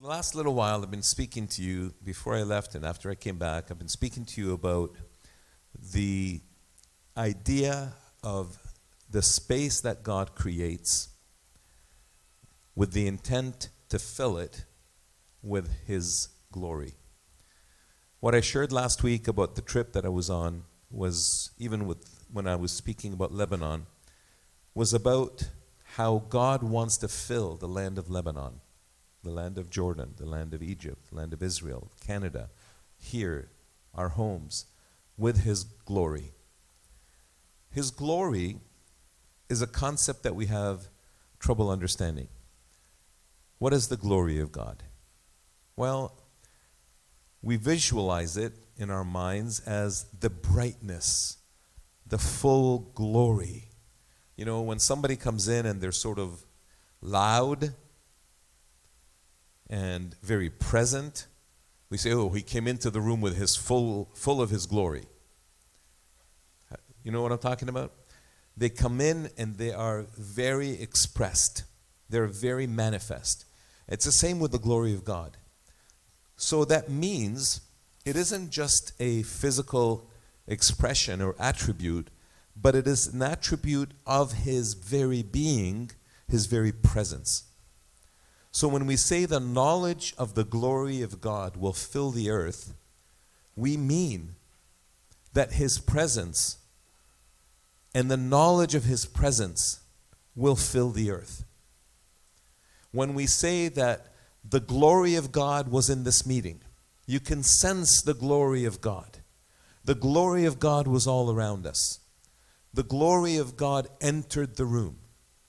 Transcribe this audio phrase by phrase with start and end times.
[0.00, 3.16] The last little while, I've been speaking to you before I left and after I
[3.16, 3.68] came back.
[3.68, 4.94] I've been speaking to you about
[5.92, 6.40] the
[7.16, 8.58] idea of
[9.10, 11.08] the space that God creates
[12.76, 14.66] with the intent to fill it
[15.42, 16.94] with His glory.
[18.20, 20.62] What I shared last week about the trip that I was on
[20.92, 23.86] was, even with, when I was speaking about Lebanon,
[24.76, 25.48] was about
[25.96, 28.60] how God wants to fill the land of Lebanon
[29.22, 32.50] the land of Jordan, the land of Egypt, the land of Israel, Canada,
[32.96, 33.50] here,
[33.94, 34.66] our homes,
[35.16, 36.32] with His glory.
[37.70, 38.58] His glory
[39.48, 40.88] is a concept that we have
[41.38, 42.28] trouble understanding.
[43.58, 44.82] What is the glory of God?
[45.76, 46.12] Well,
[47.42, 51.38] we visualize it in our minds as the brightness,
[52.06, 53.64] the full glory.
[54.36, 56.44] You know, when somebody comes in and they're sort of
[57.00, 57.74] loud,
[59.68, 61.26] and very present.
[61.90, 65.06] We say, oh, he came into the room with his full, full of his glory.
[67.02, 67.92] You know what I'm talking about?
[68.56, 71.64] They come in and they are very expressed.
[72.08, 73.44] They're very manifest.
[73.86, 75.36] It's the same with the glory of God.
[76.36, 77.62] So that means
[78.04, 80.10] it isn't just a physical
[80.46, 82.10] expression or attribute,
[82.56, 85.90] but it is an attribute of his very being,
[86.26, 87.44] his very presence.
[88.50, 92.74] So when we say the knowledge of the glory of God will fill the earth,
[93.54, 94.34] we mean
[95.32, 96.58] that His presence
[97.94, 99.80] and the knowledge of His presence
[100.34, 101.44] will fill the earth.
[102.90, 104.12] When we say that
[104.48, 106.60] the glory of God was in this meeting,
[107.06, 109.18] you can sense the glory of God.
[109.84, 112.00] The glory of God was all around us.
[112.72, 114.98] The glory of God entered the room.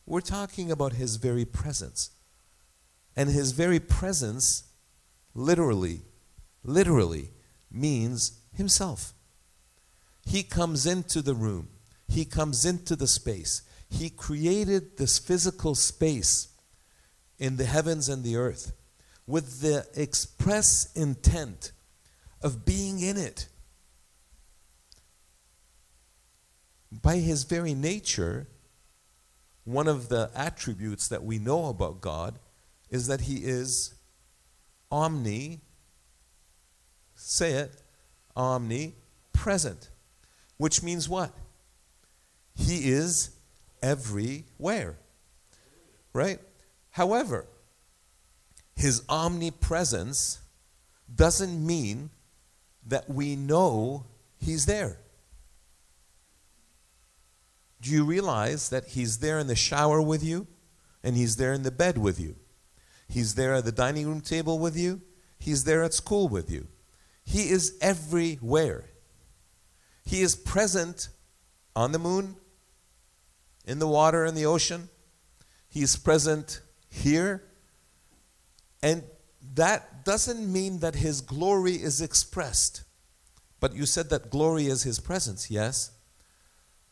[0.06, 2.12] We're talking about His very presence.
[3.20, 4.64] And his very presence
[5.36, 6.04] literally,
[6.64, 7.32] literally
[7.70, 9.14] means himself.
[10.26, 11.68] He comes into the room,
[12.08, 13.62] he comes into the space.
[13.90, 16.48] He created this physical space
[17.38, 18.72] in the heavens and the earth
[19.28, 21.74] with the express intent
[22.42, 23.50] of being in it.
[26.90, 28.48] By his very nature,
[29.66, 32.40] one of the attributes that we know about God
[32.90, 33.94] is that he is
[34.92, 35.62] omni,
[37.16, 37.82] say it,
[38.36, 39.90] omnipresent.
[40.58, 41.32] Which means what?
[42.56, 43.32] He is
[43.82, 44.98] everywhere.
[46.14, 46.40] Right?
[46.92, 47.46] However,
[48.76, 50.40] his omnipresence
[51.14, 52.10] doesn't mean
[52.88, 54.06] that we know
[54.38, 54.98] he's there.
[57.82, 60.48] Do you realize that he's there in the shower with you
[61.04, 62.36] and he's there in the bed with you?
[63.10, 65.02] He's there at the dining room table with you.
[65.40, 66.68] He's there at school with you.
[67.26, 68.86] He is everywhere.
[70.06, 71.10] He is present
[71.76, 72.36] on the moon,
[73.66, 74.90] in the water, in the ocean.
[75.68, 77.44] He is present here.
[78.82, 79.04] And
[79.56, 82.84] that doesn't mean that his glory is expressed.
[83.60, 85.92] But you said that glory is his presence, yes?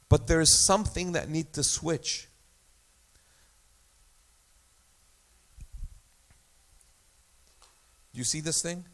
[0.10, 2.28] But there's something that needs to switch.
[8.18, 8.86] You see this thing?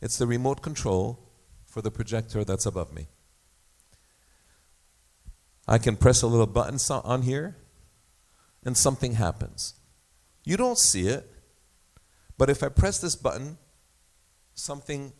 [0.00, 1.18] It's the remote control
[1.66, 3.08] for the projector that's above me.
[5.68, 7.56] I can press a little button on here
[8.64, 9.74] and something happens.
[10.44, 11.30] You don't see it,
[12.36, 13.58] but if I press this button,
[14.54, 15.12] something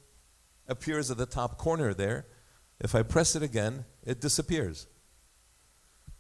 [0.66, 2.26] appears at the top corner there.
[2.80, 4.86] If I press it again, it disappears.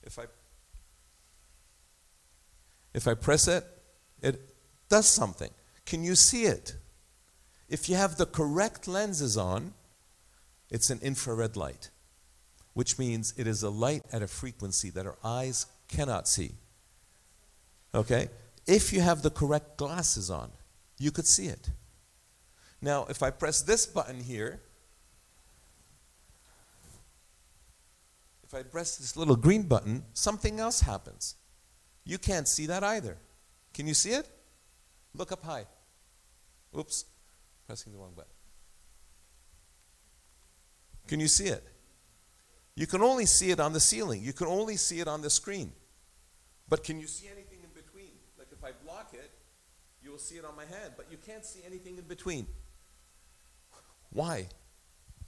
[0.02, 0.24] If I
[2.92, 3.64] if I press it,
[4.20, 4.54] it
[4.88, 5.50] does something.
[5.90, 6.76] Can you see it?
[7.68, 9.74] If you have the correct lenses on,
[10.70, 11.90] it's an infrared light,
[12.74, 16.52] which means it is a light at a frequency that our eyes cannot see.
[17.92, 18.28] Okay?
[18.68, 20.52] If you have the correct glasses on,
[20.96, 21.70] you could see it.
[22.80, 24.60] Now, if I press this button here,
[28.44, 31.34] if I press this little green button, something else happens.
[32.04, 33.16] You can't see that either.
[33.74, 34.28] Can you see it?
[35.16, 35.66] Look up high.
[36.76, 37.04] Oops,
[37.66, 38.30] pressing the wrong button.
[41.08, 41.64] Can you see it?
[42.76, 44.22] You can only see it on the ceiling.
[44.22, 45.72] You can only see it on the screen.
[46.68, 48.12] But can you see anything in between?
[48.38, 49.30] Like if I block it,
[50.02, 52.46] you will see it on my hand, but you can't see anything in between.
[54.10, 54.46] Why?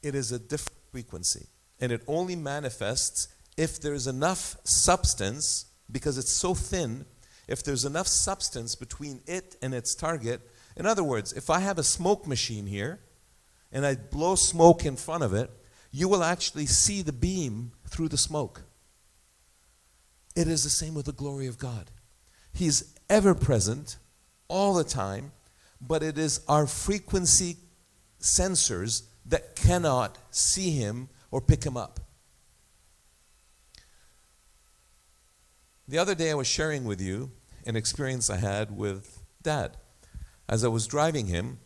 [0.02, 1.46] It is a different frequency.
[1.80, 7.04] And it only manifests if there's enough substance, because it's so thin,
[7.48, 10.40] if there's enough substance between it and its target.
[10.76, 13.00] In other words, if I have a smoke machine here
[13.70, 15.50] and I blow smoke in front of it,
[15.90, 18.62] you will actually see the beam through the smoke.
[20.34, 21.90] It is the same with the glory of God.
[22.52, 23.98] He's ever present
[24.48, 25.32] all the time,
[25.80, 27.56] but it is our frequency
[28.20, 32.00] sensors that cannot see him or pick him up.
[35.86, 37.30] The other day, I was sharing with you
[37.66, 39.76] an experience I had with dad.
[40.48, 41.58] As I was driving him,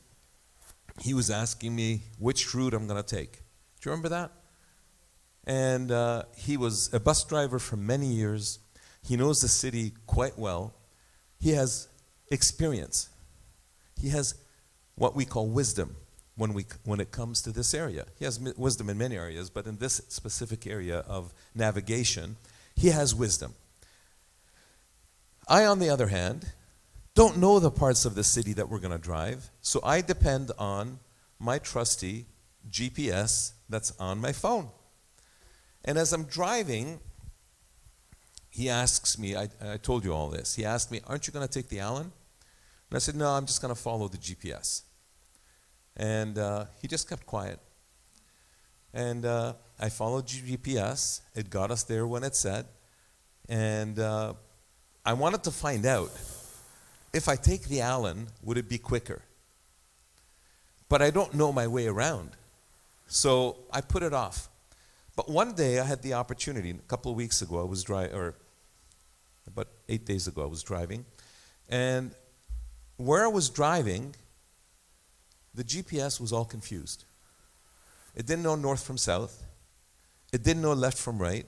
[1.00, 3.32] he was asking me which route I'm going to take.
[3.32, 3.40] Do
[3.84, 4.32] you remember that?
[5.44, 8.58] And uh, he was a bus driver for many years.
[9.06, 10.74] He knows the city quite well.
[11.38, 11.88] He has
[12.30, 13.10] experience.
[14.00, 14.34] He has
[14.96, 15.96] what we call wisdom
[16.36, 18.06] when, we, when it comes to this area.
[18.18, 22.36] He has wisdom in many areas, but in this specific area of navigation,
[22.74, 23.54] he has wisdom.
[25.48, 26.52] I, on the other hand,
[27.16, 30.52] don't know the parts of the city that we're going to drive, so I depend
[30.58, 30.98] on
[31.38, 32.26] my trusty
[32.70, 34.68] GPS that's on my phone.
[35.82, 37.00] And as I'm driving,
[38.50, 40.56] he asks me, I, I told you all this.
[40.56, 42.12] He asked me, Aren't you going to take the Allen?
[42.90, 44.82] And I said, No, I'm just going to follow the GPS.
[45.96, 47.58] And uh, he just kept quiet.
[48.92, 51.22] And uh, I followed GPS.
[51.34, 52.66] It got us there when it said.
[53.48, 54.34] And uh,
[55.02, 56.10] I wanted to find out
[57.12, 59.22] if I take the Allen, would it be quicker?
[60.88, 62.30] But I don't know my way around.
[63.06, 64.48] So I put it off.
[65.16, 68.14] But one day I had the opportunity, a couple of weeks ago, I was driving,
[68.14, 68.34] or
[69.46, 71.06] about eight days ago, I was driving.
[71.68, 72.12] And
[72.96, 74.14] where I was driving,
[75.54, 77.04] the GPS was all confused.
[78.14, 79.44] It didn't know north from south,
[80.32, 81.46] it didn't know left from right.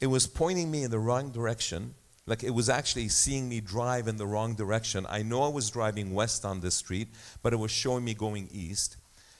[0.00, 1.94] It was pointing me in the wrong direction
[2.26, 5.06] like it was actually seeing me drive in the wrong direction.
[5.08, 7.08] I know I was driving west on this street,
[7.42, 8.96] but it was showing me going east.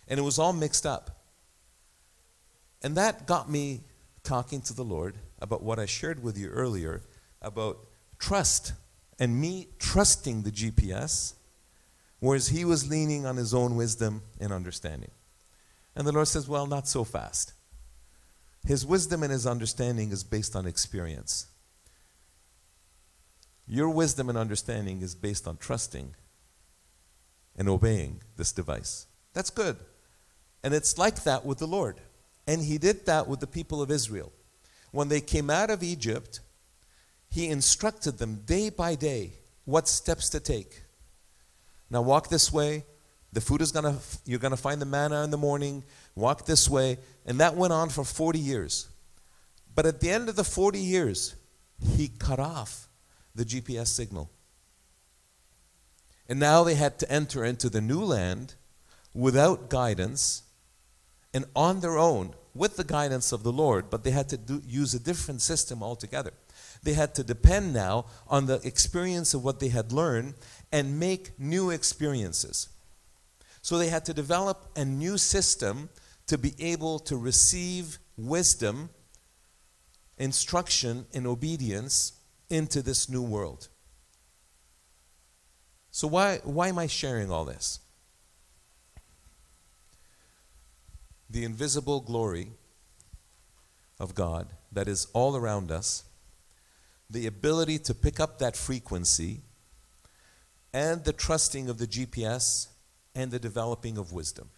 [0.07, 1.23] And it was all mixed up.
[2.83, 3.85] And that got me
[4.23, 7.03] talking to the Lord about what I shared with you earlier
[7.41, 7.79] about
[8.19, 8.73] trust
[9.19, 11.35] and me trusting the GPS,
[12.21, 15.11] whereas he was leaning on his own wisdom and understanding.
[15.97, 17.53] And the Lord says, Well, not so fast.
[18.67, 21.47] His wisdom and his understanding is based on experience.
[23.67, 26.15] Your wisdom and understanding is based on trusting
[27.57, 29.07] and obeying this device.
[29.33, 29.77] That's good.
[30.63, 32.01] And it's like that with the Lord.
[32.47, 34.33] And He did that with the people of Israel.
[34.93, 36.41] When they came out of Egypt,
[37.31, 39.33] He instructed them day by day
[39.65, 40.83] what steps to take.
[41.91, 42.85] Now, walk this way.
[43.33, 45.85] The food is going to, you're going to find the manna in the morning.
[46.15, 46.99] Walk this way.
[47.27, 48.89] And that went on for 40 years.
[49.75, 51.35] But at the end of the 40 years,
[51.97, 52.89] He cut off
[53.35, 54.31] the GPS signal.
[56.29, 58.55] And now they had to enter into the new land
[59.13, 60.43] without guidance
[61.33, 64.63] and on their own with the guidance of the Lord, but they had to do,
[64.65, 66.33] use a different system altogether.
[66.83, 70.35] They had to depend now on the experience of what they had learned
[70.71, 72.69] and make new experiences.
[73.63, 75.89] So they had to develop a new system
[76.27, 78.91] to be able to receive wisdom,
[80.19, 82.13] instruction, and obedience
[82.51, 83.69] into this new world.
[85.91, 87.79] So, why, why am I sharing all this?
[91.31, 92.49] The invisible glory
[94.01, 96.05] of God that is all around us,
[97.09, 99.41] the ability to pick up that frequency,
[100.73, 102.69] and the trusting of the GPS
[103.15, 104.51] and the developing of wisdom.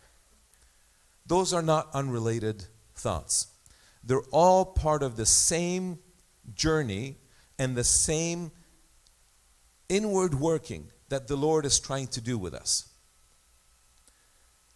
[1.27, 3.49] Those are not unrelated thoughts.
[4.03, 5.99] They're all part of the same
[6.55, 7.17] journey
[7.59, 8.51] and the same
[9.89, 12.89] inward working that the Lord is trying to do with us.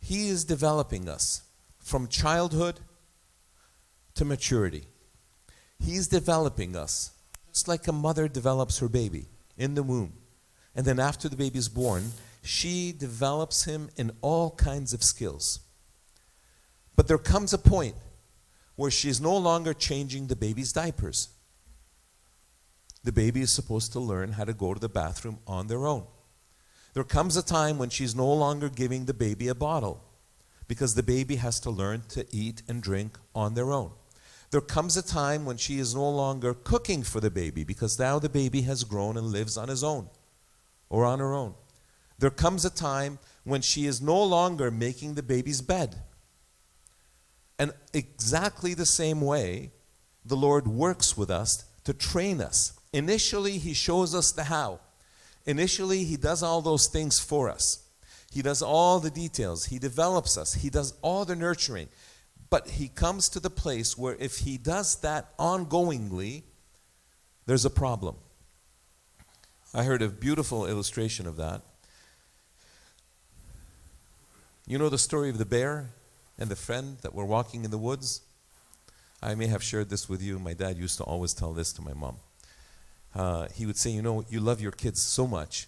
[0.01, 1.43] He is developing us
[1.79, 2.81] from childhood
[4.15, 4.85] to maturity.
[5.79, 7.13] He's developing us
[7.53, 10.13] just like a mother develops her baby in the womb.
[10.75, 15.61] And then after the baby is born, she develops him in all kinds of skills.
[16.97, 17.97] But there comes a point
[18.77, 21.29] where she is no longer changing the baby's diapers
[23.03, 26.05] the baby is supposed to learn how to go to the bathroom on their own.
[26.93, 30.05] There comes a time when she's no longer giving the baby a bottle
[30.69, 33.93] because the baby has to learn to eat and drink on their own.
[34.51, 38.19] There comes a time when she is no longer cooking for the baby because now
[38.19, 40.09] the baby has grown and lives on his own
[40.89, 41.55] or on her own.
[42.19, 45.97] There comes a time when she is no longer making the baby's bed.
[47.59, 49.71] And exactly the same way,
[50.25, 54.81] the Lord works with us to train us Initially, he shows us the how.
[55.47, 57.85] Initially, He does all those things for us.
[58.31, 59.67] He does all the details.
[59.67, 60.55] He develops us.
[60.55, 61.89] He does all the nurturing.
[62.51, 66.43] But He comes to the place where if He does that ongoingly,
[67.47, 68.17] there's a problem.
[69.73, 71.63] I heard a beautiful illustration of that.
[74.67, 75.91] You know the story of the bear
[76.39, 78.21] and the friend that were walking in the woods?
[79.23, 80.39] I may have shared this with you.
[80.39, 82.17] My dad used to always tell this to my mom.
[83.15, 85.67] Uh, he would say, You know, you love your kids so much.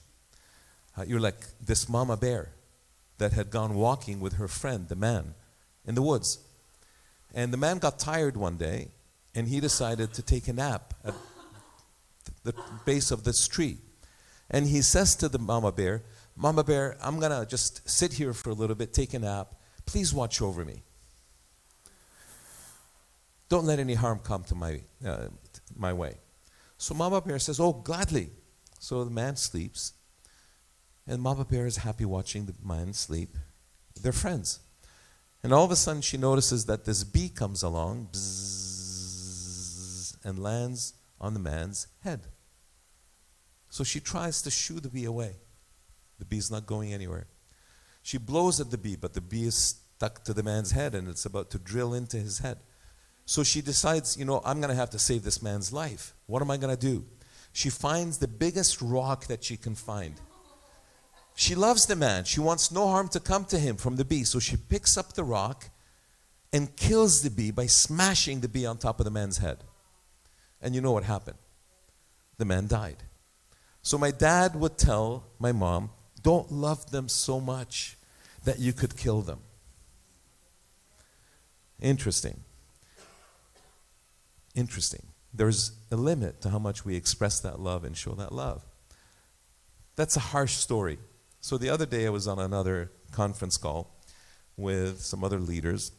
[0.97, 2.51] Uh, you're like this mama bear
[3.19, 5.35] that had gone walking with her friend, the man,
[5.87, 6.39] in the woods.
[7.35, 8.89] And the man got tired one day
[9.35, 11.15] and he decided to take a nap at
[12.45, 13.79] the base of this tree.
[14.51, 16.03] And he says to the mama bear,
[16.37, 19.55] Mama bear, I'm going to just sit here for a little bit, take a nap.
[19.85, 20.83] Please watch over me.
[23.49, 25.27] Don't let any harm come to my, uh,
[25.77, 26.15] my way.
[26.83, 28.31] So Mama Bear says, Oh, gladly.
[28.81, 29.93] So the man sleeps,
[31.07, 33.37] and Mama Bear is happy watching the man sleep.
[34.03, 34.59] They're friends.
[35.45, 40.95] And all of a sudden, she notices that this bee comes along bzzz, and lands
[41.21, 42.27] on the man's head.
[43.71, 45.37] So she tries to shoo the bee away.
[46.19, 47.29] The bee's not going anywhere.
[48.03, 51.07] She blows at the bee, but the bee is stuck to the man's head and
[51.07, 52.59] it's about to drill into his head.
[53.25, 56.15] So she decides, you know, I'm going to have to save this man's life.
[56.27, 57.05] What am I going to do?
[57.53, 60.15] She finds the biggest rock that she can find.
[61.35, 62.25] She loves the man.
[62.25, 64.25] She wants no harm to come to him from the bee.
[64.25, 65.71] So she picks up the rock
[66.53, 69.59] and kills the bee by smashing the bee on top of the man's head.
[70.61, 71.39] And you know what happened?
[72.39, 73.03] The man died.
[73.83, 75.91] So my dad would tell my mom,
[76.23, 77.97] don't love them so much
[78.45, 79.41] that you could kill them.
[81.81, 82.41] Interesting.
[84.55, 85.07] Interesting.
[85.33, 88.65] There's a limit to how much we express that love and show that love.
[89.97, 90.99] That's a harsh story.
[91.41, 93.95] So the other day I was on another conference call
[94.57, 95.93] with some other leaders,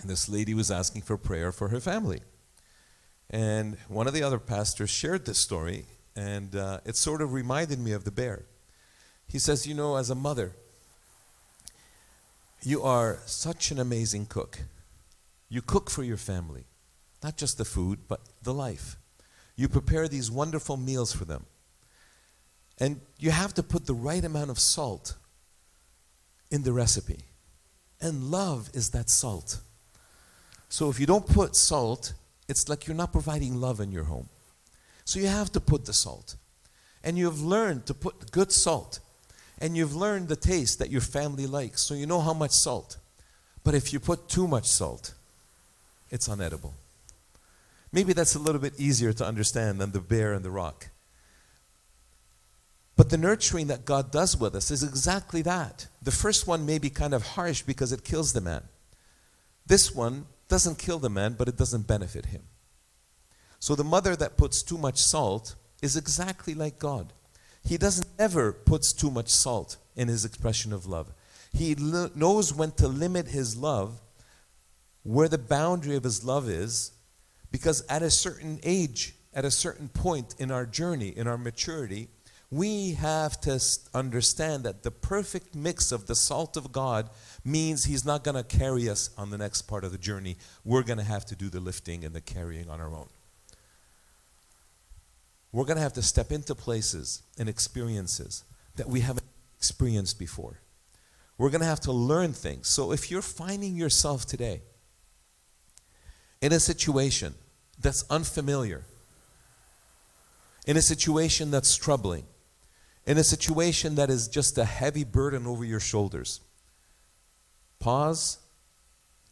[0.00, 2.20] and this lady was asking for prayer for her family.
[3.30, 7.78] And one of the other pastors shared this story, and uh, it sort of reminded
[7.78, 8.44] me of the bear.
[9.26, 10.52] He says, You know, as a mother,
[12.62, 14.60] you are such an amazing cook.
[15.48, 16.64] You cook for your family.
[17.24, 18.98] Not just the food, but the life.
[19.56, 21.46] You prepare these wonderful meals for them.
[22.78, 25.14] And you have to put the right amount of salt
[26.50, 27.20] in the recipe.
[27.98, 29.60] And love is that salt.
[30.68, 32.12] So if you don't put salt,
[32.46, 34.28] it's like you're not providing love in your home.
[35.06, 36.36] So you have to put the salt.
[37.02, 39.00] And you've learned to put good salt.
[39.58, 41.80] And you've learned the taste that your family likes.
[41.80, 42.98] So you know how much salt.
[43.62, 45.14] But if you put too much salt,
[46.10, 46.72] it's unedible.
[47.94, 50.88] Maybe that's a little bit easier to understand than the bear and the rock.
[52.96, 55.86] But the nurturing that God does with us is exactly that.
[56.02, 58.64] The first one may be kind of harsh because it kills the man.
[59.64, 62.42] This one doesn't kill the man, but it doesn't benefit him.
[63.60, 67.12] So the mother that puts too much salt is exactly like God.
[67.64, 71.14] He doesn't ever puts too much salt in his expression of love.
[71.52, 74.00] He knows when to limit his love,
[75.04, 76.90] where the boundary of his love is,
[77.54, 82.08] because at a certain age, at a certain point in our journey, in our maturity,
[82.50, 83.60] we have to
[83.94, 87.10] understand that the perfect mix of the salt of God
[87.44, 90.36] means He's not going to carry us on the next part of the journey.
[90.64, 93.06] We're going to have to do the lifting and the carrying on our own.
[95.52, 98.42] We're going to have to step into places and experiences
[98.74, 100.58] that we haven't experienced before.
[101.38, 102.66] We're going to have to learn things.
[102.66, 104.62] So if you're finding yourself today
[106.42, 107.32] in a situation
[107.80, 108.84] that's unfamiliar,
[110.66, 112.24] in a situation that's troubling,
[113.06, 116.40] in a situation that is just a heavy burden over your shoulders.
[117.78, 118.38] Pause.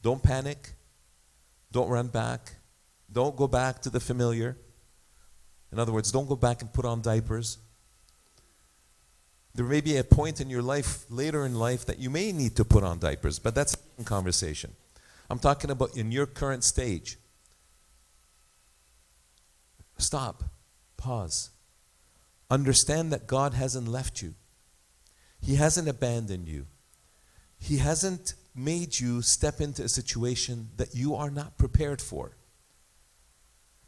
[0.02, 0.72] Don't panic.
[1.70, 2.56] Don't run back.
[3.10, 4.56] Don't go back to the familiar.
[5.70, 7.58] In other words, don't go back and put on diapers.
[9.54, 12.56] There may be a point in your life, later in life, that you may need
[12.56, 14.74] to put on diapers, but that's a conversation.
[15.30, 17.18] I'm talking about in your current stage.
[20.02, 20.42] Stop.
[20.96, 21.50] Pause.
[22.50, 24.34] Understand that God hasn't left you.
[25.40, 26.66] He hasn't abandoned you.
[27.58, 32.36] He hasn't made you step into a situation that you are not prepared for.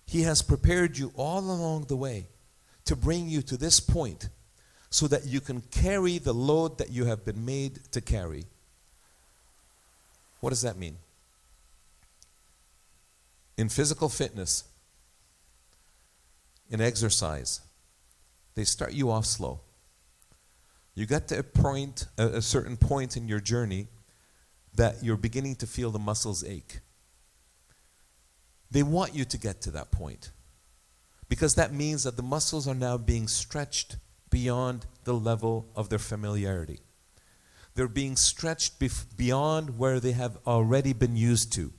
[0.07, 2.29] He has prepared you all along the way
[2.85, 4.29] to bring you to this point
[4.91, 8.45] so that you can carry the load that you have been made to carry.
[10.41, 10.99] What does that mean?
[13.57, 14.65] In physical fitness,
[16.75, 17.61] in exercise,
[18.57, 19.61] they start you off slow.
[20.97, 23.87] You get to a point, a, certain point in your journey
[24.75, 26.81] that you're beginning to feel the muscles ache.
[28.73, 30.33] They want you to get to that point
[31.29, 33.97] because that means that the muscles are now being stretched
[34.31, 36.81] beyond the level of their familiarity.
[37.77, 41.73] They're being stretched bef- beyond where they have already been used to.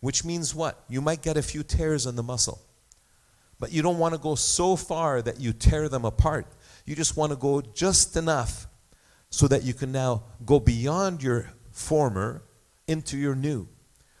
[0.00, 0.82] Which means what?
[0.88, 2.60] You might get a few tears on the muscle.
[3.58, 6.46] But you don't want to go so far that you tear them apart.
[6.84, 8.66] You just want to go just enough
[9.30, 12.42] so that you can now go beyond your former
[12.86, 13.68] into your new,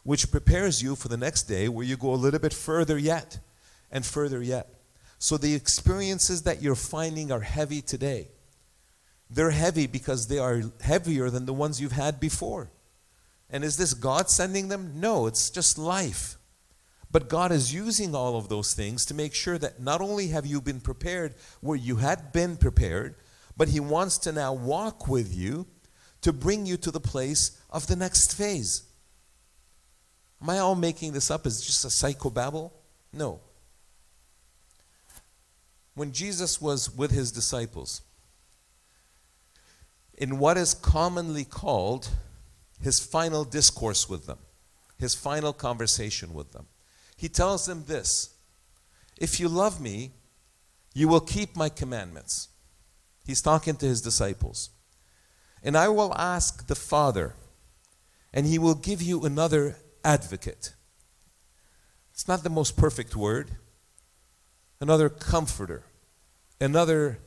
[0.02, 3.38] which prepares you for the next day where you go a little bit further yet
[3.90, 4.68] and further yet.
[5.18, 8.28] So the experiences that you're finding are heavy today.
[9.30, 12.70] They're heavy because they are heavier than the ones you've had before.
[13.50, 15.00] And is this God sending them?
[15.00, 16.37] No, it's just life.
[17.10, 20.44] But God is using all of those things to make sure that not only have
[20.44, 23.14] you been prepared where you had been prepared,
[23.56, 25.66] but He wants to now walk with you
[26.20, 28.82] to bring you to the place of the next phase.
[30.42, 32.70] Am I all making this up as just a psychobabble?
[33.12, 33.40] No.
[35.94, 38.02] When Jesus was with his disciples,
[40.16, 42.08] in what is commonly called
[42.80, 44.38] his final discourse with them,
[44.98, 46.66] his final conversation with them.
[47.18, 48.30] He tells them this
[49.18, 50.12] If you love me,
[50.94, 52.48] you will keep my commandments.
[53.26, 54.70] He's talking to his disciples.
[55.62, 57.34] And I will ask the Father,
[58.32, 60.74] and he will give you another advocate.
[62.12, 63.50] It's not the most perfect word,
[64.80, 65.82] another comforter,
[66.60, 67.18] another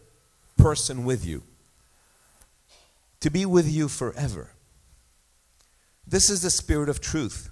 [0.57, 1.43] person with you,
[3.19, 4.51] to be with you forever.
[6.07, 7.50] This is the Spirit of truth,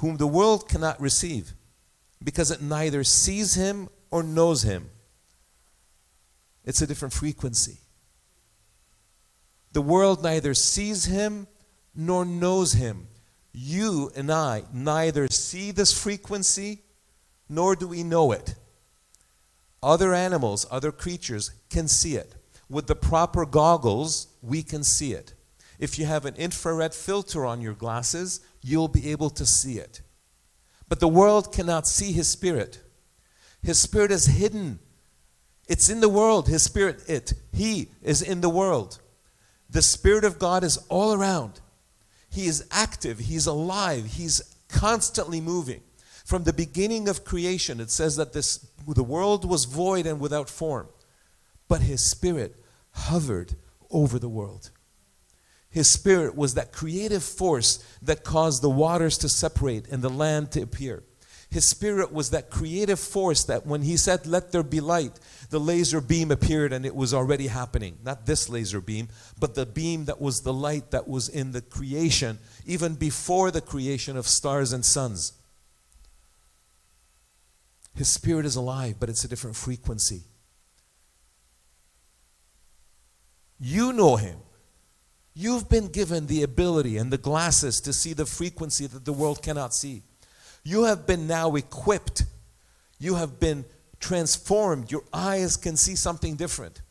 [0.00, 1.52] whom the world cannot receive,
[2.22, 4.90] because it neither sees him or knows him.
[6.64, 7.78] It's a different frequency.
[9.72, 11.46] The world neither sees him
[11.94, 13.08] nor knows him.
[13.52, 16.82] You and I neither see this frequency
[17.48, 18.54] nor do we know it.
[19.82, 22.34] Other animals, other creatures can see it.
[22.68, 25.34] With the proper goggles, we can see it.
[25.78, 30.02] If you have an infrared filter on your glasses, you'll be able to see it.
[30.88, 32.80] But the world cannot see his spirit.
[33.62, 34.80] His spirit is hidden.
[35.68, 36.48] It's in the world.
[36.48, 39.00] His spirit, it, he is in the world.
[39.68, 41.60] The spirit of God is all around.
[42.30, 45.82] He is active, he's alive, he's constantly moving.
[46.24, 50.48] From the beginning of creation, it says that this the world was void and without
[50.48, 50.88] form,
[51.68, 52.56] but his spirit
[52.92, 53.54] hovered
[53.90, 54.70] over the world.
[55.70, 60.50] His spirit was that creative force that caused the waters to separate and the land
[60.52, 61.04] to appear.
[61.48, 65.18] His spirit was that creative force that when he said, Let there be light,
[65.50, 67.98] the laser beam appeared and it was already happening.
[68.04, 71.60] Not this laser beam, but the beam that was the light that was in the
[71.60, 75.32] creation, even before the creation of stars and suns.
[77.94, 80.22] His spirit is alive, but it's a different frequency.
[83.58, 84.38] You know him.
[85.40, 89.42] You've been given the ability and the glasses to see the frequency that the world
[89.42, 90.02] cannot see.
[90.64, 92.24] You have been now equipped.
[92.98, 93.64] You have been
[94.00, 94.92] transformed.
[94.92, 96.82] Your eyes can see something different.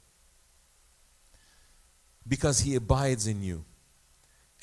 [2.28, 3.66] Because He abides in you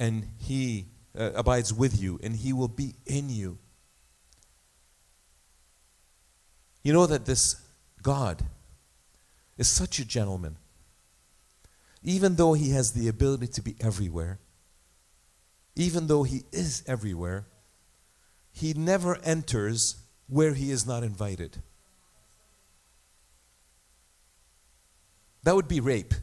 [0.00, 3.56] and He uh, abides with you and He will be in you.
[6.82, 7.54] You know that this
[8.02, 8.42] God
[9.56, 10.56] is such a gentleman
[12.02, 14.38] even though he has the ability to be everywhere,
[15.74, 17.46] even though he is everywhere,
[18.52, 19.96] he never enters
[20.28, 21.58] where he is not invited.
[25.44, 26.14] That would be rape.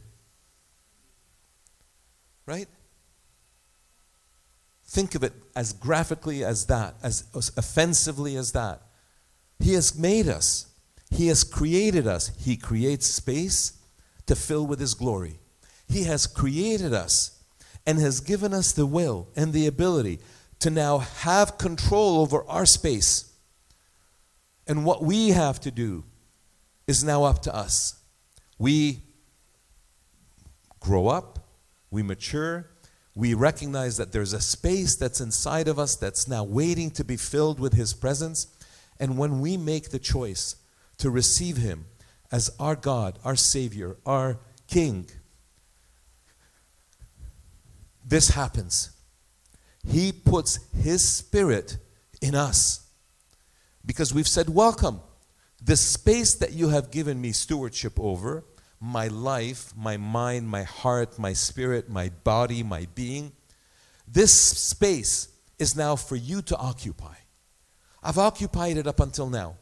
[2.46, 2.68] Right?
[4.86, 8.82] Think of it as graphically as that, as, as offensively as that.
[9.60, 10.68] He has made us,
[11.10, 12.32] He has created us.
[12.44, 13.74] He creates space
[14.26, 15.40] to fill with His glory.
[15.94, 17.40] He has created us
[17.86, 20.20] and has given us the will and the ability
[20.60, 23.32] to now have control over our space.
[24.66, 26.04] And what we have to do
[26.88, 28.02] is now up to us.
[28.58, 29.04] We
[30.80, 31.48] grow up,
[31.92, 32.72] we mature,
[33.16, 37.18] we recognize that there's a space that's inside of us that's now waiting to be
[37.18, 38.48] filled with His presence.
[39.00, 40.56] And when we make the choice
[40.98, 41.86] to receive Him
[42.32, 45.08] as our God, our Savior, our King,
[48.06, 48.92] this happens.
[49.88, 51.78] He puts His Spirit
[52.22, 52.88] in us
[53.86, 55.02] because we've said, Welcome.
[55.64, 58.44] the space that you have given me stewardship over,
[58.80, 63.32] my life, my mind, my heart, my spirit, my body, my being,
[64.08, 67.16] this space is now for you to occupy.
[68.04, 69.56] I've occupied it up until now.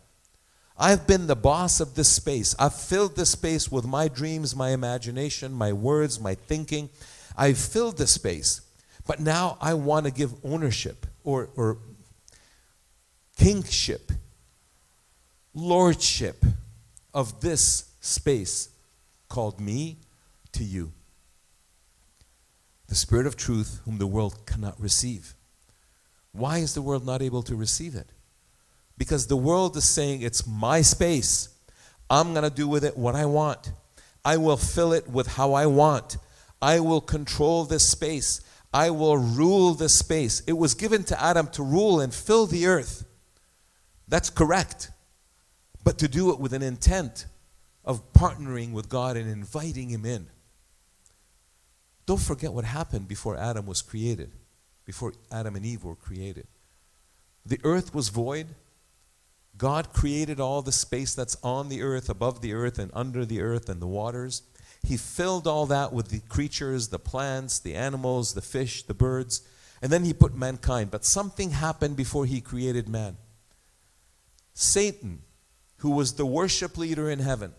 [0.75, 2.56] I've been the boss of this space.
[2.58, 6.89] I've filled this space with my dreams, my imagination, my words, my thinking.
[7.38, 8.62] I've filled the space.
[9.06, 11.80] But now I want to give ownership or, or
[13.38, 14.12] kingship,
[15.54, 16.44] lordship
[17.13, 18.70] of this space
[19.28, 19.98] called me
[20.54, 20.91] to you.
[22.88, 25.34] The Spirit of truth, whom the world cannot receive.
[26.34, 28.12] Why is the world not able to receive it?
[28.98, 31.50] Because the world is saying it's my space.
[32.10, 33.72] I'm going to do with it what I want.
[34.24, 36.17] I will fill it with how I want.
[36.62, 38.41] I will control this space.
[38.74, 40.41] I will rule this space.
[40.47, 43.06] It was given to Adam to rule and fill the earth.
[44.08, 44.91] That's correct.
[45.84, 47.26] But to do it with an intent
[47.84, 50.28] of partnering with God and inviting Him in.
[52.06, 54.32] Don't forget what happened before Adam was created,
[54.86, 56.47] before Adam and Eve were created.
[57.45, 58.47] The earth was void.
[59.58, 63.41] God created all the space that's on the earth, above the earth, and under the
[63.41, 64.43] earth, and the waters.
[64.84, 69.41] He filled all that with the creatures, the plants, the animals, the fish, the birds,
[69.82, 70.91] and then he put mankind.
[70.91, 73.17] But something happened before he created man.
[74.54, 75.22] Satan,
[75.78, 77.54] who was the worship leader in heaven,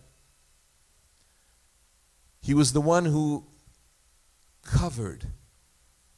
[2.40, 3.44] he was the one who
[4.62, 5.26] covered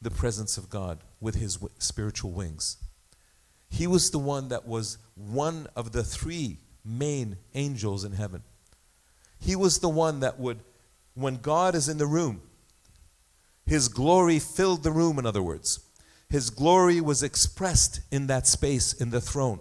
[0.00, 2.78] the presence of God with his spiritual wings.
[3.68, 8.42] He was the one that was one of the three main angels in heaven.
[9.38, 10.60] He was the one that would
[11.14, 12.42] when God is in the room,
[13.66, 15.80] His glory filled the room, in other words.
[16.28, 19.60] His glory was expressed in that space, in the throne.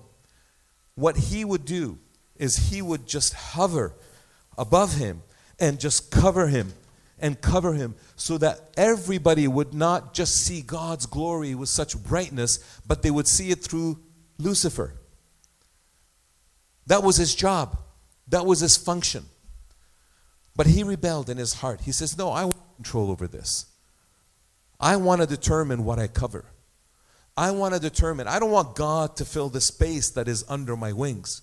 [0.95, 1.99] What He would do
[2.35, 3.93] is He would just hover
[4.57, 5.21] above Him
[5.59, 6.73] and just cover Him
[7.19, 12.59] and cover Him so that everybody would not just see God's glory with such brightness,
[12.87, 13.99] but they would see it through
[14.39, 14.95] Lucifer.
[16.87, 17.77] That was His job,
[18.27, 19.25] that was His function.
[20.55, 21.81] But he rebelled in his heart.
[21.81, 23.65] He says, No, I want control over this.
[24.79, 26.45] I want to determine what I cover.
[27.35, 28.27] I want to determine.
[28.27, 31.41] I don't want God to fill the space that is under my wings.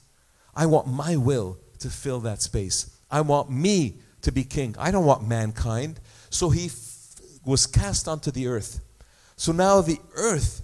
[0.55, 2.97] I want my will to fill that space.
[3.11, 4.77] I want me to be king.
[4.79, 5.99] I don't want mankind.
[6.29, 8.81] So he f- was cast onto the earth.
[9.37, 10.63] So now the earth,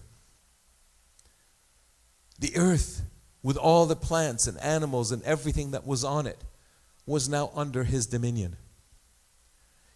[2.38, 3.02] the earth
[3.42, 6.38] with all the plants and animals and everything that was on it,
[7.06, 8.56] was now under his dominion.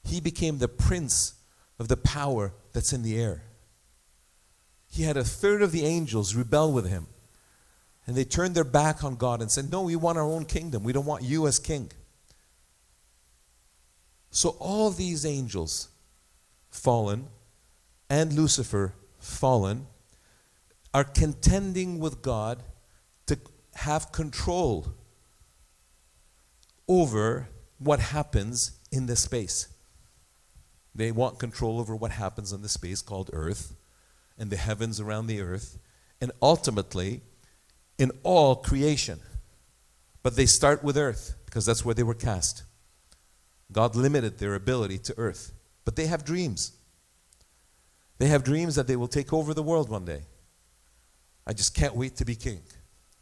[0.05, 1.35] He became the prince
[1.79, 3.43] of the power that's in the air.
[4.91, 7.07] He had a third of the angels rebel with him.
[8.07, 10.83] And they turned their back on God and said, No, we want our own kingdom.
[10.83, 11.93] We don't want you as king.
[14.31, 15.89] So all these angels,
[16.71, 17.27] fallen,
[18.09, 19.87] and Lucifer, fallen,
[20.93, 22.63] are contending with God
[23.27, 23.39] to
[23.75, 24.95] have control
[26.91, 27.49] over
[27.79, 29.69] what happens in the space.
[30.93, 33.77] They want control over what happens in the space called earth
[34.37, 35.79] and the heavens around the earth
[36.21, 37.23] and ultimately
[37.97, 39.21] in all creation.
[40.25, 42.65] But they start with earth because that's where they were cast.
[43.71, 45.53] God limited their ability to earth.
[45.85, 46.73] But they have dreams.
[48.19, 50.23] They have dreams that they will take over the world one day.
[51.47, 52.63] I just can't wait to be king.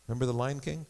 [0.07, 0.87] Remember the Lion King?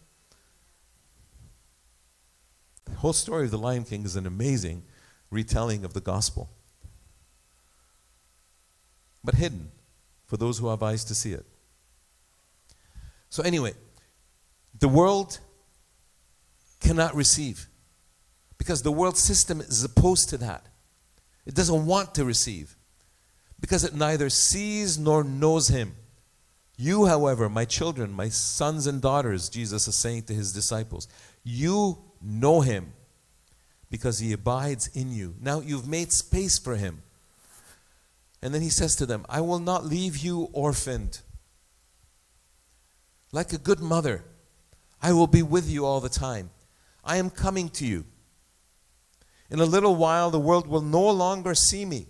[2.91, 4.83] The whole story of the Lion King is an amazing
[5.31, 6.51] retelling of the gospel,
[9.23, 9.71] but hidden
[10.27, 11.47] for those who have eyes to see it.
[13.31, 13.75] So, anyway,
[14.79, 15.39] the world
[16.81, 17.67] cannot receive
[18.57, 20.67] because the world system is opposed to that.
[21.47, 22.77] It doesn't want to receive
[23.61, 25.95] because it neither sees nor knows Him.
[26.77, 31.09] You, however, my children, my sons and daughters, Jesus is saying to His disciples,
[31.43, 32.93] you know him
[33.91, 35.35] because he abides in you.
[35.41, 37.03] Now you've made space for him.
[38.43, 41.21] And then he says to them, I will not leave you orphaned.
[43.33, 44.25] Like a good mother,
[45.03, 46.51] I will be with you all the time.
[47.05, 48.05] I am coming to you.
[49.51, 52.07] In a little while, the world will no longer see me.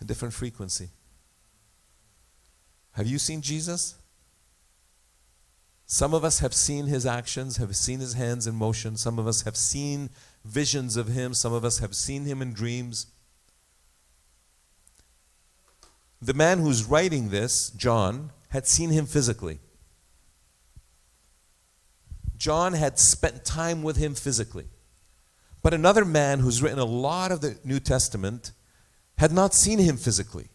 [0.00, 0.90] A different frequency.
[2.92, 3.96] Have you seen Jesus?
[5.86, 8.96] Some of us have seen his actions, have seen his hands in motion.
[8.96, 10.10] Some of us have seen
[10.44, 11.34] visions of him.
[11.34, 13.06] Some of us have seen him in dreams.
[16.22, 19.58] The man who's writing this, John, had seen him physically.
[22.38, 24.66] John had spent time with him physically.
[25.62, 28.52] But another man who's written a lot of the New Testament
[29.18, 30.48] had not seen him physically.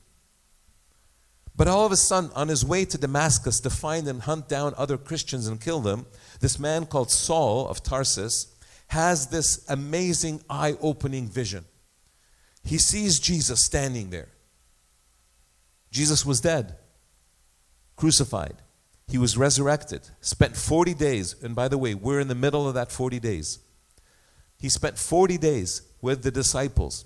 [1.60, 4.74] But all of a sudden, on his way to Damascus to find and hunt down
[4.78, 6.06] other Christians and kill them,
[6.40, 8.56] this man called Saul of Tarsus
[8.88, 11.66] has this amazing eye opening vision.
[12.64, 14.30] He sees Jesus standing there.
[15.92, 16.78] Jesus was dead,
[17.98, 18.56] crucified.
[19.10, 21.36] He was resurrected, spent 40 days.
[21.44, 23.60] And by the way, we're in the middle of that 40 days.
[24.58, 27.04] He spent 40 days with the disciples,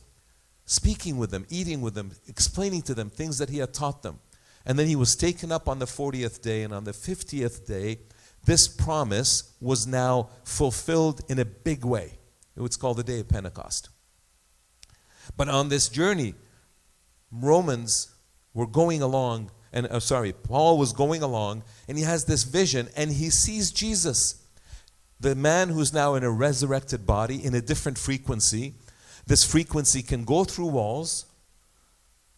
[0.65, 4.19] speaking with them, eating with them, explaining to them things that he had taught them.
[4.65, 7.99] And then he was taken up on the 40th day, and on the 50th day,
[8.45, 12.17] this promise was now fulfilled in a big way.
[12.57, 13.89] It's called the day of Pentecost.
[15.35, 16.35] But on this journey,
[17.31, 18.13] Romans
[18.53, 22.89] were going along, and uh, sorry, Paul was going along, and he has this vision,
[22.95, 24.43] and he sees Jesus,
[25.19, 28.75] the man who's now in a resurrected body, in a different frequency.
[29.25, 31.25] This frequency can go through walls.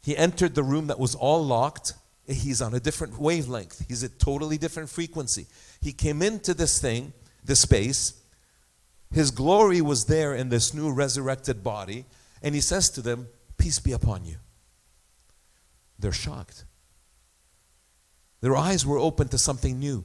[0.03, 1.93] He entered the room that was all locked.
[2.27, 3.85] He's on a different wavelength.
[3.87, 5.45] He's a totally different frequency.
[5.81, 8.13] He came into this thing, this space.
[9.11, 12.05] His glory was there in this new resurrected body.
[12.41, 14.37] And he says to them, Peace be upon you.
[15.99, 16.65] They're shocked.
[18.41, 20.03] Their eyes were open to something new.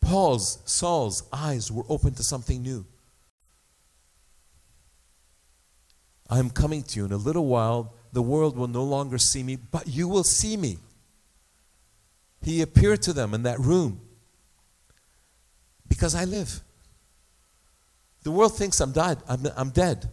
[0.00, 2.84] Paul's, Saul's eyes were open to something new.
[6.28, 7.94] I am coming to you in a little while.
[8.14, 10.78] The world will no longer see me, but you will see me.
[12.42, 14.00] He appeared to them in that room
[15.88, 16.60] because I live.
[18.22, 19.18] The world thinks I'm dead.
[19.28, 20.08] I'm, I'm dead.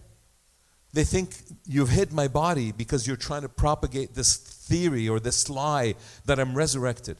[0.94, 1.36] They think
[1.68, 5.94] you've hid my body because you're trying to propagate this theory or this lie
[6.26, 7.18] that I'm resurrected.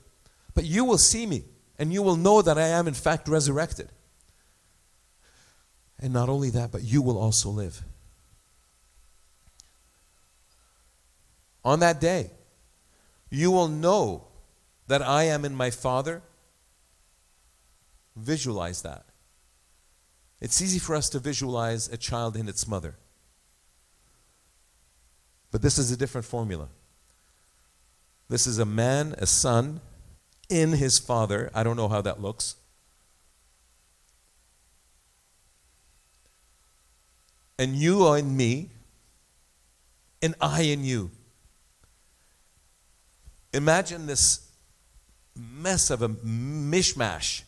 [0.56, 1.44] But you will see me
[1.78, 3.90] and you will know that I am, in fact, resurrected.
[6.00, 7.84] And not only that, but you will also live.
[11.64, 12.32] On that day,
[13.30, 14.26] you will know
[14.88, 16.22] that I am in my Father.
[18.16, 19.06] Visualize that.
[20.42, 22.96] It's easy for us to visualize a child in its mother.
[25.52, 26.68] But this is a different formula.
[28.28, 29.82] This is a man, a son,
[30.50, 31.52] in his father.
[31.54, 32.56] I don't know how that looks.
[37.60, 38.70] And you are in me,
[40.22, 41.12] and I in you.
[43.54, 44.50] Imagine this
[45.36, 47.44] mess of a mishmash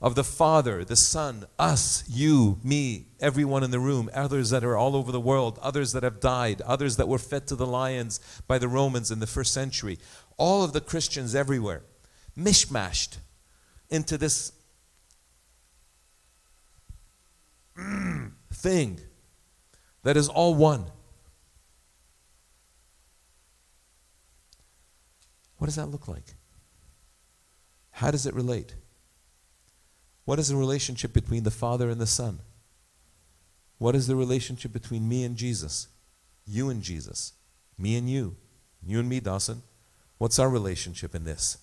[0.00, 4.76] of the Father, the Son, us, you, me, everyone in the room, others that are
[4.76, 8.20] all over the world, others that have died, others that were fed to the lions
[8.46, 9.98] by the Romans in the first century,
[10.36, 11.82] all of the Christians everywhere,
[12.36, 13.18] mishmashed
[13.88, 14.52] into this
[18.52, 19.00] thing
[20.02, 20.84] that is all one.
[25.64, 26.34] What does that look like?
[27.90, 28.74] How does it relate?
[30.26, 32.40] What is the relationship between the Father and the Son?
[33.78, 35.88] What is the relationship between me and Jesus?
[36.46, 37.32] You and Jesus.
[37.78, 38.36] Me and you.
[38.86, 39.62] You and me, Dawson.
[40.18, 41.56] What's our relationship in this?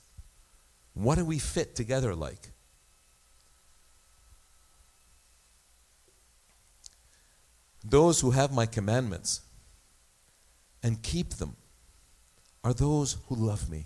[0.95, 2.49] What do we fit together like?
[7.85, 9.41] Those who have my commandments
[10.81, 11.55] and keep them
[12.63, 13.85] are those who love me.